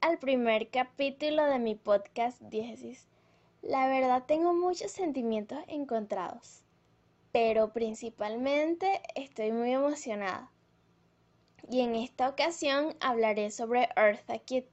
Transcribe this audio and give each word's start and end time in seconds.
al 0.00 0.18
primer 0.18 0.68
capítulo 0.70 1.44
de 1.44 1.58
mi 1.58 1.74
podcast 1.74 2.40
Diecis. 2.40 3.06
La 3.60 3.86
verdad 3.86 4.24
tengo 4.26 4.54
muchos 4.54 4.90
sentimientos 4.90 5.58
encontrados, 5.66 6.64
pero 7.32 7.72
principalmente 7.72 9.02
estoy 9.14 9.52
muy 9.52 9.72
emocionada. 9.72 10.50
Y 11.70 11.80
en 11.80 11.94
esta 11.94 12.28
ocasión 12.28 12.94
hablaré 13.00 13.50
sobre 13.50 13.88
Eartha 13.96 14.38
Kitt, 14.38 14.66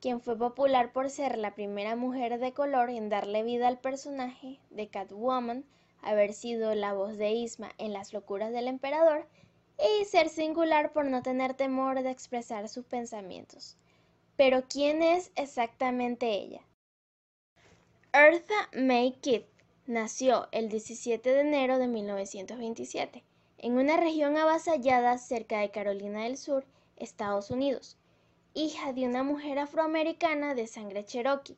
quien 0.00 0.20
fue 0.20 0.36
popular 0.36 0.92
por 0.92 1.08
ser 1.08 1.38
la 1.38 1.54
primera 1.54 1.96
mujer 1.96 2.38
de 2.38 2.52
color 2.52 2.90
en 2.90 3.08
darle 3.08 3.42
vida 3.42 3.68
al 3.68 3.78
personaje 3.78 4.60
de 4.70 4.88
Catwoman, 4.88 5.64
haber 6.02 6.34
sido 6.34 6.74
la 6.74 6.92
voz 6.92 7.16
de 7.16 7.32
Isma 7.32 7.70
en 7.78 7.92
Las 7.92 8.12
locuras 8.12 8.52
del 8.52 8.68
emperador 8.68 9.26
y 9.80 10.04
ser 10.04 10.28
singular 10.28 10.92
por 10.92 11.06
no 11.06 11.22
tener 11.22 11.54
temor 11.54 12.02
de 12.02 12.10
expresar 12.10 12.68
sus 12.68 12.84
pensamientos. 12.84 13.76
Pero 14.36 14.64
¿quién 14.68 15.02
es 15.02 15.32
exactamente 15.36 16.30
ella? 16.30 16.60
Eartha 18.12 18.68
May 18.72 19.12
Kidd 19.20 19.44
nació 19.86 20.48
el 20.52 20.68
17 20.68 21.30
de 21.30 21.40
enero 21.40 21.78
de 21.78 21.86
1927 21.86 23.22
en 23.58 23.78
una 23.78 23.96
región 23.96 24.36
avasallada 24.36 25.18
cerca 25.18 25.60
de 25.60 25.70
Carolina 25.70 26.24
del 26.24 26.38
Sur, 26.38 26.64
Estados 26.96 27.50
Unidos, 27.50 27.96
hija 28.54 28.92
de 28.92 29.06
una 29.06 29.22
mujer 29.22 29.58
afroamericana 29.58 30.54
de 30.54 30.66
sangre 30.66 31.04
cherokee 31.04 31.56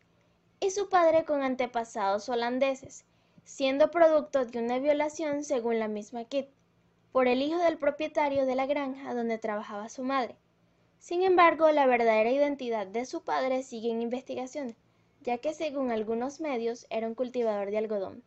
y 0.61 0.71
su 0.71 0.89
padre 0.89 1.25
con 1.25 1.43
antepasados 1.43 2.29
holandeses, 2.29 3.05
siendo 3.45 3.91
producto 3.91 4.45
de 4.45 4.59
una 4.59 4.79
violación 4.79 5.45
según 5.45 5.79
la 5.79 5.89
misma 5.89 6.25
Kidd, 6.25 6.47
por 7.13 7.29
el 7.29 7.43
hijo 7.43 7.59
del 7.59 7.77
propietario 7.77 8.47
de 8.47 8.55
la 8.55 8.65
granja 8.65 9.15
donde 9.15 9.37
trabajaba 9.37 9.91
su 9.91 10.03
madre. 10.03 10.35
Sin 10.99 11.23
embargo, 11.23 11.71
la 11.71 11.87
verdadera 11.87 12.31
identidad 12.31 12.87
de 12.87 13.05
su 13.05 13.23
padre 13.23 13.63
sigue 13.63 13.91
en 13.91 14.01
investigación, 14.01 14.75
ya 15.21 15.37
que 15.39 15.53
según 15.53 15.91
algunos 15.91 16.41
medios 16.41 16.87
era 16.89 17.07
un 17.07 17.15
cultivador 17.15 17.71
de 17.71 17.79
algodón. 17.79 18.25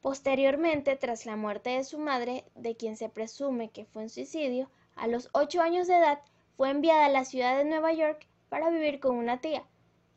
Posteriormente, 0.00 0.96
tras 0.96 1.26
la 1.26 1.36
muerte 1.36 1.70
de 1.70 1.84
su 1.84 1.98
madre, 1.98 2.44
de 2.54 2.76
quien 2.76 2.96
se 2.96 3.10
presume 3.10 3.70
que 3.70 3.84
fue 3.84 4.04
un 4.04 4.08
suicidio, 4.08 4.70
a 4.96 5.06
los 5.06 5.28
ocho 5.32 5.60
años 5.60 5.86
de 5.86 5.98
edad 5.98 6.20
fue 6.56 6.70
enviada 6.70 7.06
a 7.06 7.10
la 7.10 7.24
ciudad 7.24 7.58
de 7.58 7.64
Nueva 7.64 7.92
York 7.92 8.26
para 8.48 8.70
vivir 8.70 9.00
con 9.00 9.16
una 9.16 9.40
tía, 9.40 9.64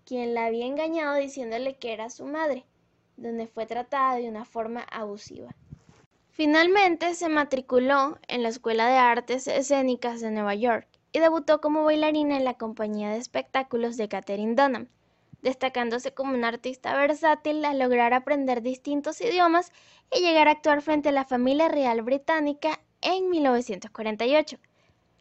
quien 0.06 0.34
la 0.34 0.45
había 0.45 0.66
engañado 0.66 1.16
diciéndole 1.16 1.75
que 1.78 1.92
era 1.94 2.09
su 2.09 2.25
madre, 2.25 2.64
donde 3.17 3.47
fue 3.47 3.66
tratada 3.66 4.16
de 4.16 4.30
una 4.30 4.45
forma 4.45 4.81
abusiva. 4.81 5.56
Finalmente 6.33 7.13
se 7.13 7.27
matriculó 7.27 8.17
en 8.29 8.41
la 8.41 8.47
Escuela 8.47 8.87
de 8.87 8.97
Artes 8.97 9.47
Escénicas 9.47 10.21
de 10.21 10.31
Nueva 10.31 10.55
York 10.55 10.88
y 11.11 11.19
debutó 11.19 11.59
como 11.59 11.83
bailarina 11.83 12.38
en 12.38 12.45
la 12.45 12.53
compañía 12.53 13.09
de 13.09 13.17
espectáculos 13.17 13.97
de 13.97 14.07
Catherine 14.07 14.55
Dunham, 14.55 14.88
destacándose 15.41 16.13
como 16.13 16.33
una 16.33 16.47
artista 16.47 16.95
versátil 16.95 17.65
al 17.65 17.79
lograr 17.79 18.13
aprender 18.13 18.61
distintos 18.61 19.19
idiomas 19.19 19.73
y 20.09 20.21
llegar 20.21 20.47
a 20.47 20.51
actuar 20.51 20.81
frente 20.81 21.09
a 21.09 21.11
la 21.11 21.25
familia 21.25 21.67
real 21.67 22.01
británica 22.01 22.79
en 23.01 23.29
1948. 23.29 24.57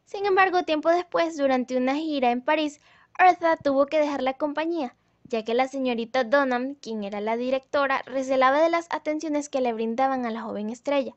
Sin 0.05 0.27
embargo, 0.27 0.63
tiempo 0.63 0.91
después, 0.91 1.37
durante 1.37 1.77
una 1.77 1.97
gira 1.97 2.31
en 2.31 2.41
París, 2.41 2.81
Eartha 3.19 3.57
tuvo 3.57 3.87
que 3.87 3.99
dejar 3.99 4.23
la 4.23 4.35
compañía, 4.35 4.95
ya 5.31 5.43
que 5.43 5.55
la 5.55 5.67
señorita 5.67 6.25
Dunham, 6.25 6.75
quien 6.75 7.03
era 7.05 7.23
la 7.23 7.39
directora, 7.39 8.03
recelaba 8.05 8.61
de 8.61 8.69
las 8.69 8.87
atenciones 8.91 9.49
que 9.49 9.63
le 9.63 9.73
brindaban 9.73 10.27
a 10.27 10.31
la 10.31 10.43
joven 10.43 10.69
estrella 10.69 11.15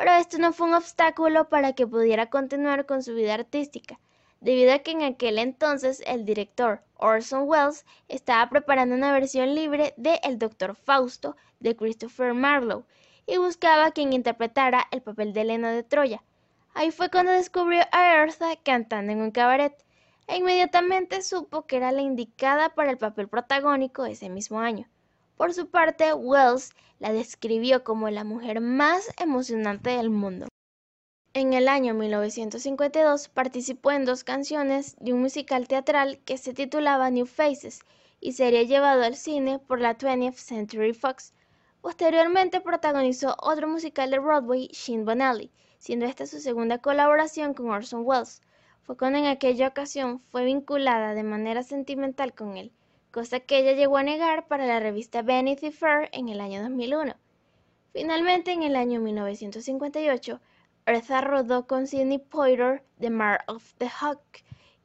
pero 0.00 0.12
esto 0.12 0.38
no 0.38 0.54
fue 0.54 0.66
un 0.68 0.72
obstáculo 0.72 1.50
para 1.50 1.74
que 1.74 1.86
pudiera 1.86 2.30
continuar 2.30 2.86
con 2.86 3.02
su 3.02 3.14
vida 3.14 3.34
artística, 3.34 4.00
debido 4.40 4.72
a 4.72 4.78
que 4.78 4.92
en 4.92 5.02
aquel 5.02 5.38
entonces 5.38 6.02
el 6.06 6.24
director 6.24 6.80
Orson 6.96 7.46
Welles 7.46 7.84
estaba 8.08 8.48
preparando 8.48 8.94
una 8.94 9.12
versión 9.12 9.54
libre 9.54 9.92
de 9.98 10.18
El 10.22 10.38
Doctor 10.38 10.74
Fausto 10.74 11.36
de 11.58 11.76
Christopher 11.76 12.32
Marlowe 12.32 12.86
y 13.26 13.36
buscaba 13.36 13.90
quien 13.90 14.14
interpretara 14.14 14.86
el 14.90 15.02
papel 15.02 15.34
de 15.34 15.42
Elena 15.42 15.70
de 15.70 15.82
Troya. 15.82 16.22
Ahí 16.72 16.92
fue 16.92 17.10
cuando 17.10 17.32
descubrió 17.32 17.82
a 17.92 18.14
Eartha 18.14 18.56
cantando 18.64 19.12
en 19.12 19.20
un 19.20 19.32
cabaret 19.32 19.74
e 20.30 20.36
inmediatamente 20.36 21.22
supo 21.22 21.66
que 21.66 21.76
era 21.76 21.90
la 21.90 22.02
indicada 22.02 22.72
para 22.76 22.92
el 22.92 22.98
papel 22.98 23.28
protagónico 23.28 24.06
ese 24.06 24.28
mismo 24.28 24.60
año. 24.60 24.88
Por 25.36 25.52
su 25.52 25.68
parte, 25.70 26.14
Wells 26.14 26.70
la 27.00 27.12
describió 27.12 27.82
como 27.82 28.08
la 28.10 28.22
mujer 28.22 28.60
más 28.60 29.10
emocionante 29.18 29.90
del 29.90 30.08
mundo. 30.08 30.46
En 31.34 31.52
el 31.52 31.66
año 31.66 31.94
1952 31.94 33.28
participó 33.28 33.90
en 33.90 34.04
dos 34.04 34.22
canciones 34.22 34.94
de 35.00 35.12
un 35.12 35.20
musical 35.20 35.66
teatral 35.66 36.20
que 36.24 36.38
se 36.38 36.54
titulaba 36.54 37.10
New 37.10 37.26
Faces 37.26 37.80
y 38.20 38.32
sería 38.32 38.62
llevado 38.62 39.02
al 39.02 39.16
cine 39.16 39.58
por 39.58 39.80
la 39.80 39.98
20th 39.98 40.34
Century 40.34 40.92
Fox. 40.92 41.34
Posteriormente 41.80 42.60
protagonizó 42.60 43.34
otro 43.40 43.66
musical 43.66 44.12
de 44.12 44.20
Broadway, 44.20 44.68
Shin 44.68 45.04
Bonelli, 45.04 45.50
siendo 45.78 46.06
esta 46.06 46.26
su 46.26 46.38
segunda 46.38 46.78
colaboración 46.78 47.52
con 47.52 47.70
Orson 47.70 48.02
Welles. 48.04 48.42
Fue 48.98 49.08
en 49.08 49.26
aquella 49.26 49.68
ocasión 49.68 50.18
fue 50.18 50.44
vinculada 50.44 51.14
de 51.14 51.22
manera 51.22 51.62
sentimental 51.62 52.34
con 52.34 52.56
él 52.56 52.72
cosa 53.10 53.40
que 53.40 53.58
ella 53.58 53.72
llegó 53.72 53.96
a 53.96 54.02
negar 54.02 54.46
para 54.46 54.66
la 54.66 54.80
revista 54.80 55.22
Vanity 55.22 55.70
Fair 55.70 56.08
en 56.12 56.28
el 56.28 56.40
año 56.40 56.62
2001. 56.62 57.14
Finalmente, 57.92 58.52
en 58.52 58.62
el 58.62 58.76
año 58.76 59.00
1958, 59.00 60.40
Eartha 60.86 61.20
rodó 61.20 61.66
con 61.66 61.86
Sidney 61.86 62.18
Poitier 62.18 62.82
The 63.00 63.10
Mar 63.10 63.44
of 63.48 63.74
the 63.78 63.88
Hawk 63.88 64.20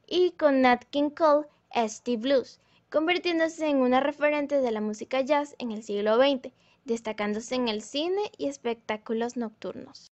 y 0.06 0.32
con 0.32 0.60
Nat 0.60 0.84
King 0.90 1.10
Cole 1.10 1.46
Steve 1.88 2.22
Blues, 2.22 2.60
convirtiéndose 2.90 3.68
en 3.68 3.76
una 3.76 4.00
referente 4.00 4.60
de 4.60 4.70
la 4.72 4.80
música 4.80 5.20
jazz 5.20 5.54
en 5.58 5.70
el 5.70 5.82
siglo 5.82 6.16
XX, 6.16 6.52
destacándose 6.84 7.54
en 7.54 7.68
el 7.68 7.82
cine 7.82 8.22
y 8.36 8.48
espectáculos 8.48 9.36
nocturnos. 9.36 10.10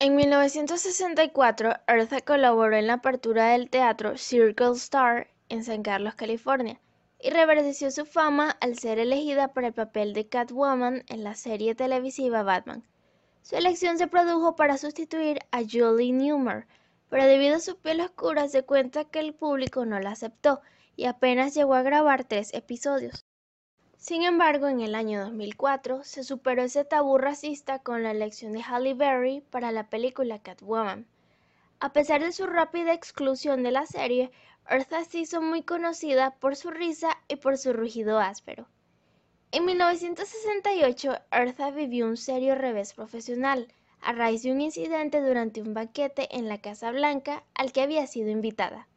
En 0.00 0.14
1964, 0.14 1.74
Eartha 1.88 2.20
colaboró 2.20 2.76
en 2.76 2.86
la 2.86 2.92
apertura 2.94 3.48
del 3.48 3.68
teatro 3.68 4.16
Circle 4.16 4.76
Star 4.76 5.26
en 5.48 5.64
San 5.64 5.82
Carlos, 5.82 6.14
California, 6.14 6.80
y 7.20 7.30
reverdeció 7.30 7.90
su 7.90 8.06
fama 8.06 8.56
al 8.60 8.78
ser 8.78 9.00
elegida 9.00 9.48
para 9.48 9.66
el 9.66 9.72
papel 9.72 10.12
de 10.12 10.28
Catwoman 10.28 11.02
en 11.08 11.24
la 11.24 11.34
serie 11.34 11.74
televisiva 11.74 12.44
Batman. 12.44 12.84
Su 13.42 13.56
elección 13.56 13.98
se 13.98 14.06
produjo 14.06 14.54
para 14.54 14.78
sustituir 14.78 15.40
a 15.50 15.62
Julie 15.68 16.12
Newmar, 16.12 16.68
pero 17.10 17.24
debido 17.26 17.56
a 17.56 17.60
su 17.60 17.76
piel 17.76 18.00
oscura 18.00 18.46
se 18.46 18.62
cuenta 18.62 19.04
que 19.04 19.18
el 19.18 19.34
público 19.34 19.84
no 19.84 19.98
la 19.98 20.12
aceptó 20.12 20.60
y 20.94 21.06
apenas 21.06 21.54
llegó 21.54 21.74
a 21.74 21.82
grabar 21.82 22.22
tres 22.22 22.54
episodios. 22.54 23.26
Sin 24.08 24.22
embargo, 24.22 24.68
en 24.68 24.80
el 24.80 24.94
año 24.94 25.20
2004 25.20 26.02
se 26.02 26.24
superó 26.24 26.62
ese 26.62 26.86
tabú 26.86 27.18
racista 27.18 27.80
con 27.80 28.02
la 28.02 28.12
elección 28.12 28.52
de 28.52 28.62
Halle 28.62 28.94
Berry 28.94 29.42
para 29.50 29.70
la 29.70 29.90
película 29.90 30.38
Catwoman. 30.38 31.06
A 31.78 31.92
pesar 31.92 32.22
de 32.22 32.32
su 32.32 32.46
rápida 32.46 32.94
exclusión 32.94 33.62
de 33.62 33.70
la 33.70 33.84
serie, 33.84 34.30
Eartha 34.66 35.04
se 35.04 35.18
hizo 35.18 35.42
muy 35.42 35.62
conocida 35.62 36.30
por 36.36 36.56
su 36.56 36.70
risa 36.70 37.18
y 37.28 37.36
por 37.36 37.58
su 37.58 37.74
rugido 37.74 38.18
áspero. 38.18 38.66
En 39.52 39.66
1968, 39.66 41.12
Eartha 41.30 41.70
vivió 41.70 42.06
un 42.06 42.16
serio 42.16 42.54
revés 42.54 42.94
profesional 42.94 43.68
a 44.00 44.12
raíz 44.12 44.42
de 44.42 44.52
un 44.52 44.62
incidente 44.62 45.20
durante 45.20 45.60
un 45.60 45.74
banquete 45.74 46.34
en 46.34 46.48
la 46.48 46.62
Casa 46.62 46.92
Blanca 46.92 47.44
al 47.52 47.72
que 47.72 47.82
había 47.82 48.06
sido 48.06 48.30
invitada. 48.30 48.88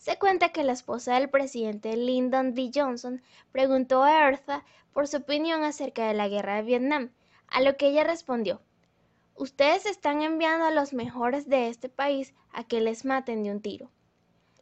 Se 0.00 0.18
cuenta 0.18 0.48
que 0.48 0.64
la 0.64 0.72
esposa 0.72 1.16
del 1.16 1.28
presidente 1.28 1.94
Lyndon 1.94 2.54
B. 2.54 2.70
Johnson 2.74 3.20
preguntó 3.52 4.02
a 4.02 4.12
Eartha 4.22 4.64
por 4.94 5.06
su 5.06 5.18
opinión 5.18 5.62
acerca 5.62 6.06
de 6.06 6.14
la 6.14 6.26
guerra 6.26 6.56
de 6.56 6.62
Vietnam, 6.62 7.10
a 7.48 7.60
lo 7.60 7.76
que 7.76 7.88
ella 7.88 8.02
respondió, 8.02 8.62
Ustedes 9.34 9.84
están 9.84 10.22
enviando 10.22 10.64
a 10.64 10.70
los 10.70 10.94
mejores 10.94 11.50
de 11.50 11.68
este 11.68 11.90
país 11.90 12.32
a 12.50 12.64
que 12.64 12.80
les 12.80 13.04
maten 13.04 13.42
de 13.42 13.50
un 13.50 13.60
tiro. 13.60 13.90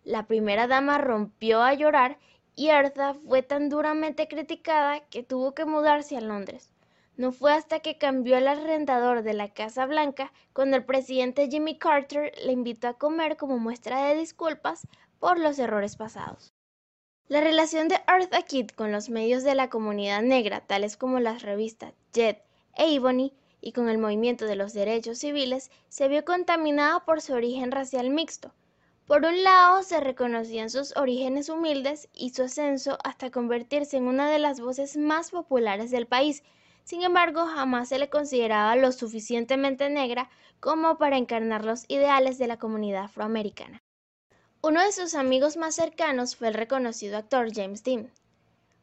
La 0.02 0.26
primera 0.26 0.66
dama 0.66 0.98
rompió 0.98 1.62
a 1.62 1.72
llorar 1.72 2.18
y 2.56 2.70
Eartha 2.70 3.14
fue 3.14 3.42
tan 3.42 3.68
duramente 3.68 4.26
criticada 4.26 4.98
que 5.08 5.22
tuvo 5.22 5.54
que 5.54 5.64
mudarse 5.64 6.16
a 6.16 6.20
Londres. 6.20 6.72
No 7.16 7.30
fue 7.30 7.52
hasta 7.52 7.78
que 7.78 7.96
cambió 7.96 8.36
el 8.36 8.48
arrendador 8.48 9.22
de 9.22 9.34
la 9.34 9.54
Casa 9.54 9.86
Blanca 9.86 10.32
cuando 10.52 10.76
el 10.76 10.84
presidente 10.84 11.48
Jimmy 11.48 11.78
Carter 11.78 12.32
le 12.44 12.50
invitó 12.50 12.88
a 12.88 12.98
comer 12.98 13.36
como 13.36 13.58
muestra 13.58 14.02
de 14.02 14.16
disculpas 14.16 14.88
por 15.18 15.38
los 15.38 15.58
errores 15.58 15.96
pasados. 15.96 16.54
La 17.26 17.40
relación 17.40 17.88
de 17.88 18.00
Eartha 18.06 18.42
Kidd 18.42 18.70
con 18.70 18.92
los 18.92 19.10
medios 19.10 19.44
de 19.44 19.54
la 19.54 19.70
comunidad 19.70 20.22
negra, 20.22 20.60
tales 20.60 20.96
como 20.96 21.20
las 21.20 21.42
revistas 21.42 21.94
Jet 22.12 22.42
e 22.76 22.94
Ebony, 22.94 23.34
y 23.60 23.72
con 23.72 23.88
el 23.88 23.98
movimiento 23.98 24.44
de 24.44 24.56
los 24.56 24.72
derechos 24.72 25.18
civiles, 25.18 25.70
se 25.88 26.08
vio 26.08 26.24
contaminada 26.24 27.04
por 27.04 27.20
su 27.20 27.34
origen 27.34 27.72
racial 27.72 28.10
mixto, 28.10 28.54
por 29.08 29.24
un 29.24 29.42
lado, 29.42 29.82
se 29.84 30.00
reconocían 30.00 30.68
sus 30.68 30.94
orígenes 30.94 31.48
humildes 31.48 32.10
y 32.12 32.28
su 32.28 32.42
ascenso 32.42 32.98
hasta 33.04 33.30
convertirse 33.30 33.96
en 33.96 34.06
una 34.06 34.30
de 34.30 34.38
las 34.38 34.60
voces 34.60 34.98
más 34.98 35.30
populares 35.30 35.90
del 35.90 36.06
país. 36.06 36.42
Sin 36.84 37.02
embargo, 37.02 37.46
jamás 37.46 37.88
se 37.88 37.98
le 37.98 38.10
consideraba 38.10 38.76
lo 38.76 38.92
suficientemente 38.92 39.88
negra 39.88 40.28
como 40.60 40.98
para 40.98 41.16
encarnar 41.16 41.64
los 41.64 41.86
ideales 41.88 42.36
de 42.36 42.48
la 42.48 42.58
comunidad 42.58 43.04
afroamericana. 43.04 43.82
Uno 44.60 44.82
de 44.82 44.90
sus 44.90 45.14
amigos 45.14 45.56
más 45.56 45.76
cercanos 45.76 46.34
fue 46.34 46.48
el 46.48 46.54
reconocido 46.54 47.16
actor 47.16 47.54
James 47.54 47.84
Dean. 47.84 48.10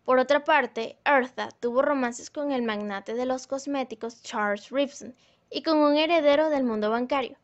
Por 0.06 0.20
otra 0.20 0.46
parte, 0.46 0.98
Eartha 1.04 1.50
tuvo 1.60 1.82
romances 1.82 2.30
con 2.30 2.54
el 2.54 2.62
magnate 2.62 3.14
de 3.14 3.26
los 3.26 3.46
cosméticos 3.46 4.22
Charles 4.22 4.70
Ripson 4.70 5.14
y 5.52 5.64
con 5.64 5.80
un 5.80 5.98
heredero 5.98 6.50
del 6.50 6.64
mundo 6.64 6.92
bancario. 6.92 7.36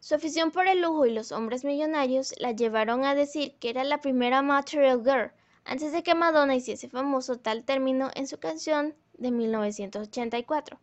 Su 0.00 0.14
afición 0.14 0.50
por 0.50 0.68
el 0.68 0.82
lujo 0.82 1.06
y 1.06 1.14
los 1.14 1.32
hombres 1.32 1.64
millonarios 1.64 2.34
la 2.38 2.52
llevaron 2.52 3.06
a 3.06 3.14
decir 3.14 3.54
que 3.58 3.70
era 3.70 3.84
la 3.84 4.02
primera 4.02 4.42
material 4.42 5.02
girl, 5.02 5.32
antes 5.64 5.90
de 5.90 6.02
que 6.02 6.14
Madonna 6.14 6.56
hiciese 6.56 6.90
famoso 6.90 7.38
tal 7.38 7.64
término 7.64 8.10
en 8.14 8.26
su 8.26 8.38
canción 8.38 8.94
de 9.14 9.30
1984. 9.30 10.78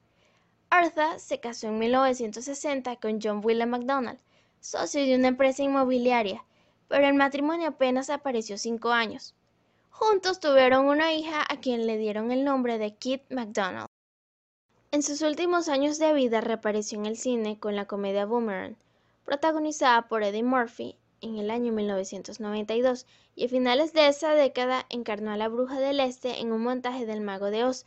Arthur 0.72 1.20
se 1.20 1.40
casó 1.40 1.68
en 1.68 1.78
1960 1.78 2.96
con 2.96 3.20
John 3.22 3.42
William 3.44 3.70
McDonald, 3.70 4.20
socio 4.60 5.02
de 5.02 5.16
una 5.16 5.28
empresa 5.28 5.62
inmobiliaria, 5.62 6.44
pero 6.88 7.08
el 7.08 7.14
matrimonio 7.14 7.70
apenas 7.70 8.10
apareció 8.10 8.58
cinco 8.58 8.92
años. 8.92 9.34
Juntos 9.90 10.40
tuvieron 10.40 10.86
una 10.88 11.14
hija 11.14 11.46
a 11.48 11.60
quien 11.60 11.88
le 11.88 11.98
dieron 11.98 12.32
el 12.32 12.44
nombre 12.44 12.78
de 12.78 12.96
Kit 12.96 13.24
McDonald. 13.30 13.88
En 14.92 15.04
sus 15.04 15.22
últimos 15.22 15.68
años 15.68 15.98
de 15.98 16.14
vida 16.14 16.42
reapareció 16.42 17.00
en 17.00 17.06
el 17.06 17.18
cine 17.18 17.60
con 17.60 17.76
la 17.76 17.86
comedia 17.86 18.26
Boomerang, 18.26 18.76
protagonizada 19.26 20.08
por 20.08 20.24
Eddie 20.24 20.44
Murphy 20.44 20.96
en 21.22 21.38
el 21.38 21.50
año 21.50 21.74
1992 21.74 23.06
y 23.36 23.46
a 23.46 23.50
finales 23.50 23.94
de 23.94 24.08
esa 24.08 24.34
década 24.34 24.86
encarnó 24.90 25.32
a 25.32 25.38
la 25.38 25.48
Bruja 25.48 25.80
del 25.80 26.00
Este 26.00 26.40
en 26.40 26.52
un 26.52 26.62
montaje 26.62 27.06
del 27.06 27.22
Mago 27.22 27.52
de 27.52 27.66
Oz. 27.66 27.86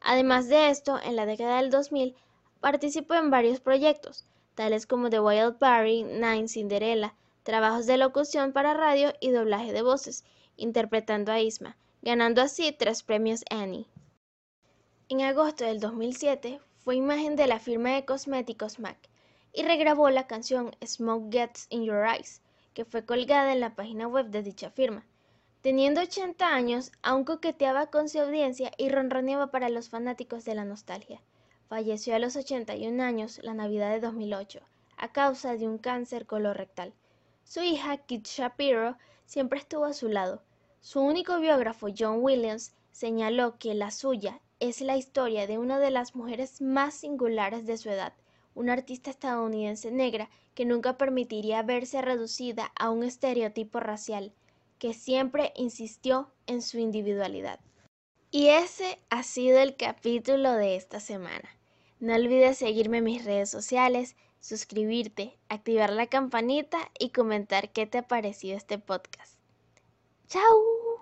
Además 0.00 0.48
de 0.48 0.70
esto, 0.70 0.98
en 1.02 1.16
la 1.16 1.26
década 1.26 1.56
del 1.56 1.70
2000 1.70 2.14
participó 2.60 3.14
en 3.14 3.30
varios 3.30 3.60
proyectos, 3.60 4.24
tales 4.54 4.86
como 4.86 5.10
The 5.10 5.20
Wild 5.20 5.58
Party, 5.58 6.04
Nine 6.04 6.48
Cinderella, 6.48 7.14
trabajos 7.46 7.86
de 7.86 7.96
locución 7.96 8.52
para 8.52 8.74
radio 8.74 9.12
y 9.20 9.30
doblaje 9.30 9.72
de 9.72 9.82
voces, 9.82 10.24
interpretando 10.56 11.30
a 11.30 11.38
Isma, 11.38 11.76
ganando 12.02 12.42
así 12.42 12.72
tres 12.72 13.04
premios 13.04 13.44
Annie. 13.50 13.86
En 15.08 15.20
agosto 15.20 15.64
del 15.64 15.78
2007 15.78 16.60
fue 16.80 16.96
imagen 16.96 17.36
de 17.36 17.46
la 17.46 17.60
firma 17.60 17.90
de 17.90 18.04
cosméticos 18.04 18.80
MAC 18.80 18.98
y 19.52 19.62
regrabó 19.62 20.10
la 20.10 20.26
canción 20.26 20.74
Smoke 20.84 21.30
Gets 21.30 21.68
in 21.70 21.84
Your 21.84 22.04
Eyes, 22.04 22.42
que 22.74 22.84
fue 22.84 23.04
colgada 23.04 23.52
en 23.52 23.60
la 23.60 23.76
página 23.76 24.08
web 24.08 24.26
de 24.30 24.42
dicha 24.42 24.70
firma. 24.70 25.06
Teniendo 25.60 26.00
80 26.00 26.52
años, 26.52 26.90
aún 27.00 27.22
coqueteaba 27.22 27.92
con 27.92 28.08
su 28.08 28.18
audiencia 28.18 28.72
y 28.76 28.88
ronroneaba 28.88 29.52
para 29.52 29.68
los 29.68 29.88
fanáticos 29.88 30.44
de 30.44 30.56
la 30.56 30.64
nostalgia. 30.64 31.22
Falleció 31.68 32.16
a 32.16 32.18
los 32.18 32.34
81 32.34 33.00
años 33.04 33.38
la 33.44 33.54
Navidad 33.54 33.92
de 33.92 34.00
2008, 34.00 34.62
a 34.96 35.12
causa 35.12 35.56
de 35.56 35.68
un 35.68 35.78
cáncer 35.78 36.26
colorectal. 36.26 36.92
Su 37.46 37.62
hija, 37.62 37.96
Kit 37.98 38.26
Shapiro, 38.26 38.98
siempre 39.24 39.60
estuvo 39.60 39.84
a 39.84 39.92
su 39.92 40.08
lado. 40.08 40.42
Su 40.80 41.00
único 41.00 41.38
biógrafo, 41.38 41.86
John 41.96 42.18
Williams, 42.20 42.74
señaló 42.90 43.56
que 43.56 43.72
la 43.74 43.92
suya 43.92 44.40
es 44.58 44.80
la 44.80 44.96
historia 44.96 45.46
de 45.46 45.56
una 45.56 45.78
de 45.78 45.92
las 45.92 46.16
mujeres 46.16 46.60
más 46.60 46.94
singulares 46.94 47.64
de 47.64 47.78
su 47.78 47.88
edad, 47.88 48.14
una 48.56 48.72
artista 48.72 49.10
estadounidense 49.10 49.92
negra 49.92 50.28
que 50.54 50.64
nunca 50.64 50.98
permitiría 50.98 51.62
verse 51.62 52.02
reducida 52.02 52.72
a 52.74 52.90
un 52.90 53.04
estereotipo 53.04 53.78
racial, 53.78 54.32
que 54.80 54.92
siempre 54.92 55.52
insistió 55.54 56.32
en 56.48 56.62
su 56.62 56.78
individualidad. 56.80 57.60
Y 58.32 58.48
ese 58.48 58.98
ha 59.08 59.22
sido 59.22 59.60
el 59.60 59.76
capítulo 59.76 60.52
de 60.54 60.74
esta 60.74 60.98
semana. 60.98 61.48
No 62.00 62.12
olvides 62.12 62.58
seguirme 62.58 62.98
en 62.98 63.04
mis 63.04 63.24
redes 63.24 63.50
sociales, 63.50 64.16
suscribirte, 64.46 65.36
activar 65.48 65.90
la 65.90 66.06
campanita 66.06 66.78
y 67.00 67.10
comentar 67.10 67.72
qué 67.72 67.86
te 67.86 67.98
ha 67.98 68.06
parecido 68.06 68.56
este 68.56 68.78
podcast. 68.78 69.40
¡Chao! 70.28 70.95